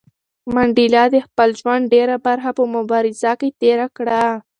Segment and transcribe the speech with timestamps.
[0.55, 4.23] منډېلا د خپل ژوند ډېره برخه په مبارزه کې تېره کړه.